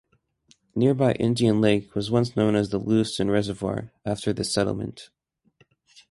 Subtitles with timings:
[0.73, 5.11] Nearby Indian Lake was once known as the Lewistown Reservoir, after this settlement.